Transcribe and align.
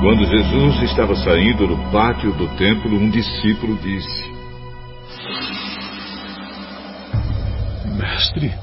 Quando 0.00 0.24
Jesus 0.26 0.82
estava 0.82 1.14
saindo 1.16 1.66
do 1.66 1.76
pátio 1.90 2.32
do 2.32 2.46
templo, 2.56 2.96
um 2.96 3.10
discípulo 3.10 3.76
disse: 3.78 4.32
Mestre, 7.96 8.54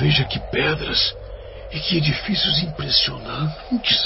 veja 0.00 0.24
que 0.24 0.40
pedras 0.50 1.14
e 1.72 1.78
que 1.78 1.98
edifícios 1.98 2.64
impressionantes. 2.64 4.00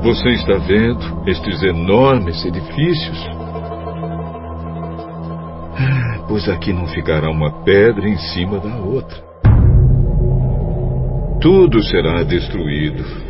Você 0.00 0.28
está 0.30 0.58
vendo 0.58 1.28
estes 1.28 1.60
enormes 1.64 2.44
edifícios? 2.44 3.18
Pois 6.28 6.48
aqui 6.48 6.72
não 6.72 6.86
ficará 6.86 7.28
uma 7.30 7.64
pedra 7.64 8.08
em 8.08 8.18
cima 8.18 8.60
da 8.60 8.76
outra. 8.76 9.18
Tudo 11.40 11.82
será 11.82 12.22
destruído. 12.22 13.27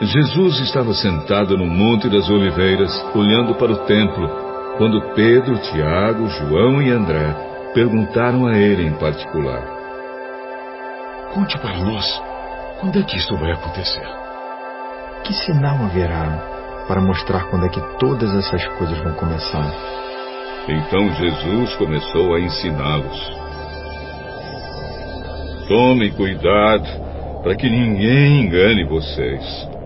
Jesus 0.00 0.60
estava 0.60 0.94
sentado 0.94 1.56
no 1.56 1.66
Monte 1.66 2.08
das 2.08 2.30
Oliveiras, 2.30 2.92
olhando 3.16 3.56
para 3.56 3.72
o 3.72 3.78
templo, 3.78 4.30
quando 4.76 5.12
Pedro, 5.14 5.58
Tiago, 5.58 6.28
João 6.28 6.80
e 6.80 6.88
André 6.88 7.34
perguntaram 7.74 8.46
a 8.46 8.56
ele 8.56 8.86
em 8.86 8.92
particular: 8.92 9.60
Conte 11.34 11.58
para 11.58 11.78
nós 11.78 12.22
quando 12.80 12.96
é 13.00 13.02
que 13.02 13.16
isto 13.16 13.36
vai 13.36 13.50
acontecer. 13.50 14.06
Que 15.24 15.34
sinal 15.34 15.76
haverá 15.82 16.84
para 16.86 17.00
mostrar 17.00 17.50
quando 17.50 17.66
é 17.66 17.68
que 17.68 17.80
todas 17.98 18.32
essas 18.36 18.64
coisas 18.78 18.96
vão 18.98 19.14
começar? 19.14 19.72
Então 20.68 21.10
Jesus 21.14 21.74
começou 21.74 22.34
a 22.34 22.40
ensiná-los. 22.40 23.36
Tomem 25.66 26.12
cuidado 26.12 26.86
para 27.42 27.56
que 27.56 27.68
ninguém 27.68 28.42
engane 28.44 28.84
vocês. 28.84 29.77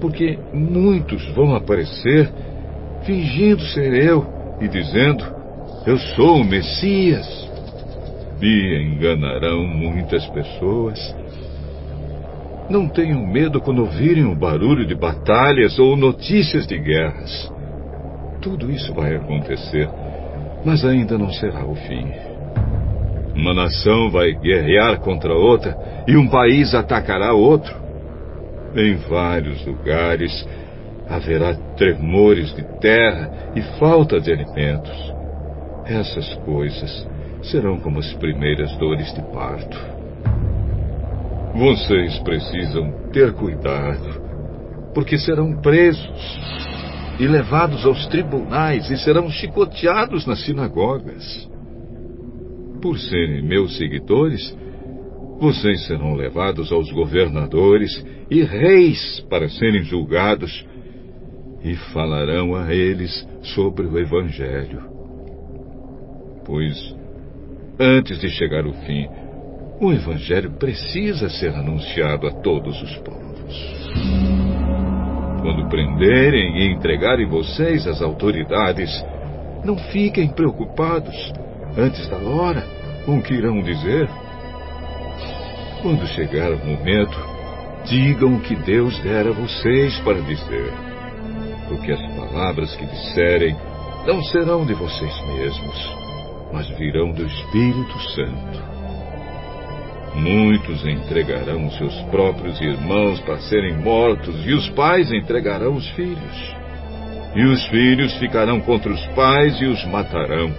Porque 0.00 0.38
muitos 0.52 1.26
vão 1.34 1.54
aparecer 1.54 2.30
fingindo 3.04 3.62
ser 3.66 3.92
eu 3.94 4.26
e 4.60 4.68
dizendo: 4.68 5.24
Eu 5.86 5.98
sou 5.98 6.40
o 6.40 6.44
Messias. 6.44 7.46
E 8.40 8.82
enganarão 8.82 9.66
muitas 9.66 10.26
pessoas. 10.26 11.16
Não 12.68 12.88
tenham 12.88 13.24
medo 13.26 13.60
quando 13.60 13.78
ouvirem 13.78 14.24
o 14.24 14.34
barulho 14.34 14.84
de 14.84 14.94
batalhas 14.94 15.78
ou 15.78 15.96
notícias 15.96 16.66
de 16.66 16.76
guerras. 16.76 17.50
Tudo 18.42 18.70
isso 18.70 18.92
vai 18.92 19.14
acontecer, 19.14 19.88
mas 20.64 20.84
ainda 20.84 21.16
não 21.16 21.30
será 21.30 21.64
o 21.64 21.74
fim. 21.74 22.12
Uma 23.34 23.54
nação 23.54 24.10
vai 24.10 24.32
guerrear 24.32 24.98
contra 25.00 25.32
outra 25.32 25.76
e 26.06 26.16
um 26.16 26.26
país 26.28 26.74
atacará 26.74 27.32
outro. 27.32 27.85
Em 28.76 28.94
vários 29.08 29.64
lugares 29.64 30.46
haverá 31.08 31.54
tremores 31.76 32.54
de 32.54 32.62
terra 32.78 33.52
e 33.56 33.62
falta 33.78 34.20
de 34.20 34.30
alimentos. 34.30 35.14
Essas 35.86 36.34
coisas 36.44 37.08
serão 37.42 37.78
como 37.78 38.00
as 38.00 38.12
primeiras 38.14 38.76
dores 38.76 39.14
de 39.14 39.22
parto. 39.32 39.78
Vocês 41.54 42.18
precisam 42.18 42.92
ter 43.12 43.32
cuidado, 43.32 44.20
porque 44.92 45.16
serão 45.16 45.56
presos 45.56 46.38
e 47.18 47.26
levados 47.26 47.86
aos 47.86 48.06
tribunais 48.08 48.90
e 48.90 48.98
serão 48.98 49.30
chicoteados 49.30 50.26
nas 50.26 50.44
sinagogas. 50.44 51.48
Por 52.82 52.98
serem 52.98 53.42
meus 53.42 53.78
seguidores, 53.78 54.54
vocês 55.38 55.86
serão 55.86 56.14
levados 56.14 56.70
aos 56.70 56.90
governadores 56.90 58.04
e 58.30 58.42
reis 58.42 59.24
para 59.30 59.48
serem 59.48 59.82
julgados 59.84 60.66
e 61.62 61.74
falarão 61.92 62.54
a 62.54 62.72
eles 62.74 63.26
sobre 63.42 63.86
o 63.86 63.98
Evangelho. 63.98 64.82
Pois, 66.44 66.94
antes 67.78 68.20
de 68.20 68.28
chegar 68.30 68.66
o 68.66 68.72
fim, 68.72 69.08
o 69.80 69.92
Evangelho 69.92 70.52
precisa 70.52 71.28
ser 71.28 71.54
anunciado 71.54 72.26
a 72.26 72.32
todos 72.32 72.80
os 72.82 72.96
povos. 72.98 73.86
Quando 75.42 75.68
prenderem 75.68 76.58
e 76.58 76.72
entregarem 76.72 77.26
vocês 77.26 77.86
às 77.86 78.00
autoridades, 78.00 78.90
não 79.64 79.76
fiquem 79.76 80.28
preocupados 80.28 81.32
antes 81.76 82.08
da 82.08 82.18
hora 82.18 82.64
com 83.04 83.18
o 83.18 83.22
que 83.22 83.34
irão 83.34 83.60
dizer. 83.60 84.08
Quando 85.82 86.06
chegar 86.08 86.50
o 86.52 86.58
momento, 86.58 87.35
digam 87.86 88.36
o 88.36 88.40
que 88.40 88.54
Deus 88.54 88.98
der 89.00 89.26
a 89.26 89.32
vocês 89.32 89.98
para 90.00 90.20
dizer. 90.20 90.72
Porque 91.68 91.92
as 91.92 92.02
palavras 92.14 92.74
que 92.76 92.86
disserem 92.86 93.56
não 94.06 94.22
serão 94.22 94.64
de 94.64 94.74
vocês 94.74 95.20
mesmos, 95.26 95.96
mas 96.52 96.68
virão 96.70 97.12
do 97.12 97.26
Espírito 97.26 97.98
Santo. 98.14 98.76
Muitos 100.14 100.86
entregarão 100.86 101.70
seus 101.72 101.94
próprios 102.04 102.60
irmãos 102.60 103.20
para 103.20 103.38
serem 103.38 103.76
mortos, 103.76 104.46
e 104.46 104.52
os 104.54 104.68
pais 104.70 105.12
entregarão 105.12 105.74
os 105.74 105.88
filhos. 105.90 106.56
E 107.34 107.44
os 107.44 107.66
filhos 107.66 108.14
ficarão 108.14 108.60
contra 108.60 108.90
os 108.90 109.06
pais 109.08 109.60
e 109.60 109.66
os 109.66 109.84
matarão. 109.86 110.50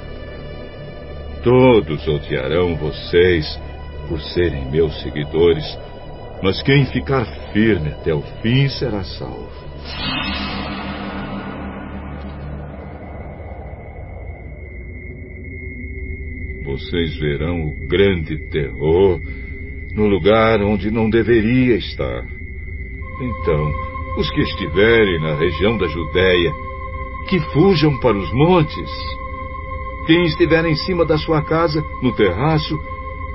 Todos 1.43 2.07
odiarão 2.07 2.75
vocês 2.75 3.59
por 4.07 4.21
serem 4.21 4.69
meus 4.69 5.01
seguidores, 5.01 5.77
mas 6.41 6.61
quem 6.63 6.85
ficar 6.85 7.25
firme 7.51 7.89
até 7.89 8.13
o 8.13 8.21
fim 8.41 8.69
será 8.69 9.03
salvo. 9.03 9.49
Vocês 16.65 17.17
verão 17.17 17.67
o 17.67 17.87
grande 17.87 18.37
terror 18.49 19.19
no 19.93 20.07
lugar 20.07 20.61
onde 20.61 20.91
não 20.91 21.09
deveria 21.09 21.75
estar. 21.75 22.23
Então, 23.19 23.71
os 24.17 24.29
que 24.29 24.41
estiverem 24.41 25.19
na 25.19 25.35
região 25.35 25.77
da 25.77 25.87
Judéia, 25.87 26.51
que 27.27 27.39
fujam 27.51 27.99
para 27.99 28.15
os 28.15 28.31
montes. 28.31 28.89
Quem 30.05 30.23
estiver 30.25 30.65
em 30.65 30.75
cima 30.75 31.03
da 31.03 31.17
sua 31.17 31.41
casa, 31.43 31.83
no 32.01 32.13
terraço, 32.13 32.79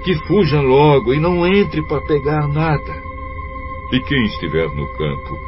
que 0.04 0.14
fuja 0.26 0.60
logo 0.60 1.14
e 1.14 1.20
não 1.20 1.46
entre 1.46 1.82
para 1.86 2.00
pegar 2.02 2.48
nada. 2.48 3.02
E 3.92 4.00
quem 4.00 4.24
estiver 4.24 4.68
no 4.68 4.86
campo, 4.94 5.38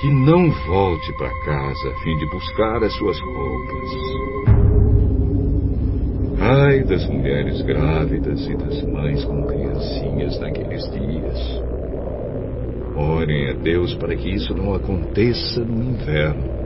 que 0.00 0.10
não 0.10 0.50
volte 0.66 1.12
para 1.12 1.30
casa 1.44 1.90
a 1.90 1.94
fim 2.00 2.16
de 2.18 2.26
buscar 2.26 2.82
as 2.82 2.92
suas 2.94 3.20
roupas. 3.20 3.90
Ai 6.40 6.82
das 6.84 7.06
mulheres 7.06 7.62
grávidas 7.62 8.46
e 8.46 8.56
das 8.56 8.82
mães 8.82 9.24
com 9.24 9.46
criancinhas 9.46 10.40
naqueles 10.40 10.90
dias. 10.90 11.62
Orem 12.96 13.50
a 13.50 13.52
Deus 13.52 13.94
para 13.94 14.16
que 14.16 14.28
isso 14.28 14.54
não 14.54 14.74
aconteça 14.74 15.60
no 15.60 15.84
inverno. 15.84 16.60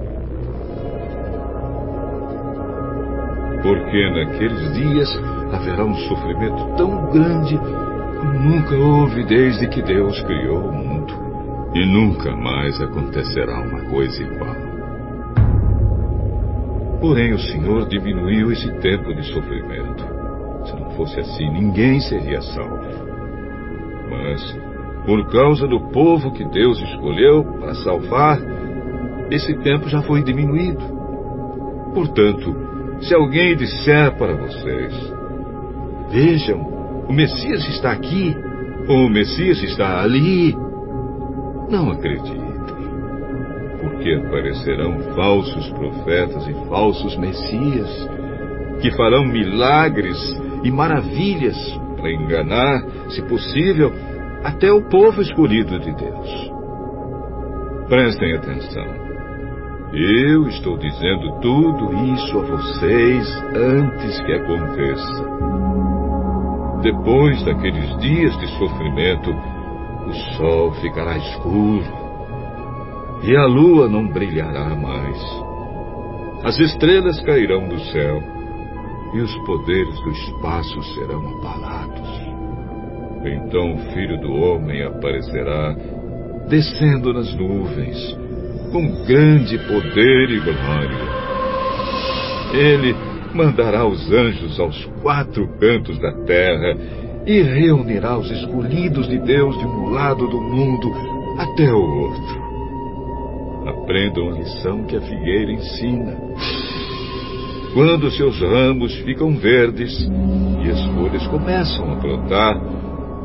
Porque 3.63 4.11
naqueles 4.11 4.75
dias 4.75 5.34
haverá 5.55 5.85
um 5.85 5.95
sofrimento 5.95 6.77
tão 6.77 7.11
grande 7.11 7.59
como 7.59 8.39
nunca 8.41 8.77
houve 8.77 9.25
desde 9.25 9.67
que 9.69 9.83
Deus 9.83 10.21
criou 10.23 10.69
o 10.69 10.73
mundo. 10.73 11.15
E 11.75 11.85
nunca 11.85 12.35
mais 12.37 12.81
acontecerá 12.81 13.61
uma 13.61 13.81
coisa 13.91 14.23
igual. 14.23 14.55
Porém, 17.01 17.33
o 17.33 17.39
Senhor 17.39 17.87
diminuiu 17.89 18.53
esse 18.53 18.71
tempo 18.79 19.13
de 19.15 19.23
sofrimento. 19.25 20.07
Se 20.65 20.75
não 20.81 20.91
fosse 20.91 21.21
assim, 21.21 21.51
ninguém 21.51 22.01
seria 22.01 22.41
salvo. 22.41 22.79
Mas, 24.09 24.59
por 25.05 25.27
causa 25.31 25.67
do 25.67 25.81
povo 25.91 26.33
que 26.33 26.45
Deus 26.45 26.81
escolheu 26.81 27.45
para 27.59 27.75
salvar, 27.75 28.39
esse 29.31 29.53
tempo 29.59 29.89
já 29.89 30.01
foi 30.03 30.23
diminuído. 30.23 30.83
Portanto, 31.93 32.57
se 33.01 33.15
alguém 33.15 33.57
disser 33.57 34.17
para 34.17 34.35
vocês: 34.35 35.13
Vejam, 36.11 36.61
o 37.09 37.13
Messias 37.13 37.67
está 37.69 37.93
aqui, 37.93 38.37
o 38.89 39.09
Messias 39.09 39.63
está 39.63 40.03
ali. 40.03 40.55
Não 41.71 41.91
acreditem, 41.91 42.41
porque 43.81 44.15
aparecerão 44.15 45.01
falsos 45.15 45.69
profetas 45.71 46.47
e 46.47 46.69
falsos 46.69 47.17
Messias, 47.17 48.09
que 48.81 48.91
farão 48.93 49.25
milagres 49.25 50.19
e 50.63 50.71
maravilhas 50.71 51.57
para 51.97 52.13
enganar, 52.13 52.85
se 53.11 53.23
possível, 53.23 53.93
até 54.45 54.71
o 54.71 54.83
povo 54.83 55.23
escolhido 55.23 55.79
de 55.79 55.95
Deus. 55.95 56.53
Prestem 57.89 58.35
atenção. 58.35 58.85
Eu 59.93 60.49
estou 60.49 60.77
dizendo 60.77 61.41
tudo 61.41 61.95
isso 62.15 62.39
a 62.39 62.43
vocês 62.43 63.43
antes 63.55 64.21
que 64.23 64.33
aconteça. 64.33 65.25
Depois 66.83 67.45
daqueles 67.45 67.97
dias 67.99 68.37
de 68.39 68.47
sofrimento, 68.59 69.31
o 70.07 70.13
sol 70.37 70.73
ficará 70.75 71.17
escuro 71.17 72.05
e 73.23 73.37
a 73.37 73.47
lua 73.47 73.89
não 73.89 74.09
brilhará 74.09 74.75
mais. 74.75 75.45
As 76.45 76.59
estrelas 76.59 77.21
cairão 77.21 77.69
do 77.69 77.79
céu 77.93 78.23
e 79.15 79.21
os 79.21 79.35
poderes 79.47 79.99
do 80.03 80.11
espaço 80.11 80.83
serão 80.95 81.39
abalados. 81.39 82.21
Então 83.25 83.75
o 83.75 83.79
filho 83.95 84.21
do 84.21 84.33
homem 84.33 84.83
aparecerá 84.83 85.75
descendo 86.49 87.15
nas 87.15 87.33
nuvens 87.35 88.24
com 88.75 89.05
grande 89.05 89.57
poder 89.69 90.31
e 90.31 90.41
glória. 90.41 90.99
Ele 92.53 92.93
mandará 93.33 93.87
os 93.87 94.11
anjos 94.11 94.59
aos 94.59 94.85
quatro 95.01 95.47
cantos 95.61 95.97
da 96.01 96.13
terra 96.25 96.77
e 97.25 97.41
reunirá 97.41 98.19
os 98.19 98.29
escolhidos 98.33 99.09
de 99.09 99.17
Deus 99.21 99.57
de 99.57 99.65
um 99.65 99.91
lado 99.91 100.27
do 100.27 100.41
mundo 100.41 100.93
até 101.39 101.73
o 101.73 102.01
outro. 102.01 102.45
Aprendam 103.69 104.31
a 104.31 104.39
lição 104.39 104.83
que 104.87 104.97
a 104.97 105.01
figueira 105.01 105.53
ensina. 105.53 106.19
Quando 107.75 108.11
seus 108.11 108.41
ramos 108.41 108.93
ficam 109.03 109.37
verdes 109.37 110.11
e 110.65 110.69
as 110.69 110.85
folhas 110.87 111.25
começam 111.29 111.93
a 111.93 111.95
brotar, 111.95 112.61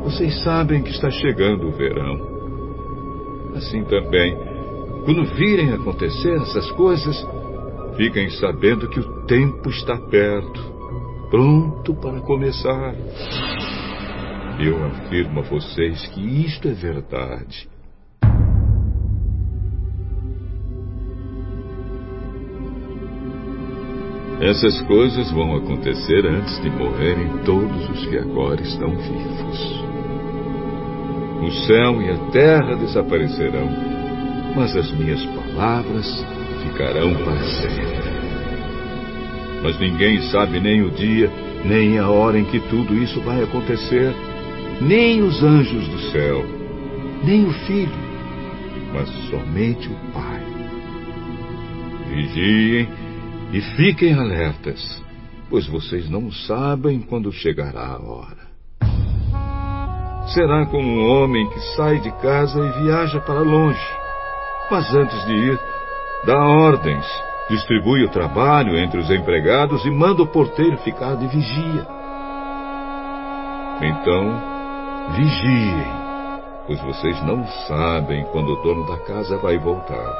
vocês 0.04 0.44
sabem 0.44 0.80
que 0.80 0.90
está 0.90 1.10
chegando 1.10 1.66
o 1.66 1.72
verão. 1.72 2.30
Assim 3.56 3.82
também, 3.82 4.49
quando 5.04 5.24
virem 5.34 5.72
acontecer 5.72 6.36
essas 6.42 6.70
coisas, 6.72 7.16
fiquem 7.96 8.30
sabendo 8.30 8.88
que 8.88 9.00
o 9.00 9.24
tempo 9.26 9.70
está 9.70 9.96
perto, 9.96 10.60
pronto 11.30 11.94
para 11.94 12.20
começar. 12.20 12.94
Eu 14.58 14.84
afirmo 14.84 15.40
a 15.40 15.42
vocês 15.42 16.06
que 16.08 16.20
isto 16.20 16.68
é 16.68 16.72
verdade. 16.72 17.68
Essas 24.40 24.80
coisas 24.82 25.30
vão 25.32 25.54
acontecer 25.56 26.26
antes 26.26 26.60
de 26.62 26.70
morrerem 26.70 27.44
todos 27.44 27.90
os 27.90 28.06
que 28.06 28.16
agora 28.18 28.60
estão 28.62 28.88
vivos. 28.90 29.84
O 31.42 31.50
céu 31.66 32.00
e 32.00 32.10
a 32.10 32.30
terra 32.30 32.74
desaparecerão 32.76 33.68
mas 34.54 34.76
as 34.76 34.90
minhas 34.92 35.24
palavras 35.26 36.06
ficarão 36.62 37.14
para 37.14 37.42
sempre. 37.42 38.10
Mas 39.62 39.78
ninguém 39.78 40.20
sabe 40.30 40.58
nem 40.60 40.82
o 40.82 40.90
dia, 40.90 41.30
nem 41.64 41.98
a 41.98 42.08
hora 42.08 42.38
em 42.38 42.44
que 42.44 42.60
tudo 42.68 42.94
isso 42.94 43.20
vai 43.20 43.42
acontecer, 43.42 44.14
nem 44.80 45.22
os 45.22 45.42
anjos 45.42 45.86
do 45.88 45.98
céu, 46.10 46.44
nem 47.22 47.46
o 47.46 47.52
Filho, 47.66 48.10
mas 48.92 49.08
somente 49.28 49.88
o 49.88 50.12
Pai. 50.12 50.40
Vigiem 52.08 52.88
e 53.52 53.60
fiquem 53.76 54.14
alertas, 54.14 55.02
pois 55.48 55.66
vocês 55.66 56.08
não 56.08 56.32
sabem 56.32 57.00
quando 57.00 57.30
chegará 57.30 57.86
a 57.86 58.02
hora. 58.02 58.50
Será 60.32 60.64
como 60.66 60.86
um 60.86 61.06
homem 61.06 61.48
que 61.50 61.60
sai 61.76 62.00
de 62.00 62.10
casa 62.22 62.58
e 62.58 62.84
viaja 62.84 63.20
para 63.20 63.40
longe 63.40 63.99
mas 64.70 64.94
antes 64.94 65.24
de 65.26 65.32
ir, 65.32 65.60
dá 66.24 66.38
ordens, 66.38 67.04
distribui 67.48 68.04
o 68.04 68.10
trabalho 68.10 68.78
entre 68.78 69.00
os 69.00 69.10
empregados 69.10 69.84
e 69.84 69.90
manda 69.90 70.22
o 70.22 70.26
porteiro 70.26 70.78
ficar 70.78 71.16
de 71.16 71.26
vigia. 71.26 71.86
Então, 73.82 74.40
vigiem, 75.16 75.86
pois 76.66 76.80
vocês 76.82 77.20
não 77.24 77.44
sabem 77.66 78.24
quando 78.26 78.52
o 78.52 78.62
dono 78.62 78.86
da 78.86 78.98
casa 78.98 79.36
vai 79.38 79.58
voltar. 79.58 80.14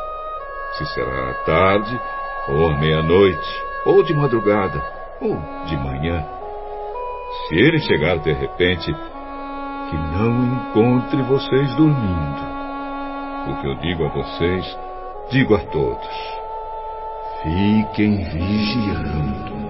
Se 0.72 0.86
será 0.94 1.30
à 1.30 1.34
tarde, 1.44 2.00
ou 2.48 2.68
à 2.70 2.76
meia-noite, 2.78 3.62
ou 3.84 4.02
de 4.02 4.14
madrugada, 4.14 4.82
ou 5.20 5.36
de 5.66 5.76
manhã. 5.76 6.24
Se 7.46 7.54
ele 7.54 7.78
chegar 7.80 8.18
de 8.18 8.32
repente, 8.32 8.92
que 8.92 9.96
não 9.96 10.44
encontre 10.44 11.22
vocês 11.22 11.74
dormindo. 11.74 12.49
O 13.48 13.56
que 13.60 13.66
eu 13.66 13.74
digo 13.76 14.04
a 14.04 14.08
vocês, 14.08 14.78
digo 15.30 15.54
a 15.54 15.60
todos: 15.60 16.40
fiquem 17.42 18.24
vigiando. 18.24 19.69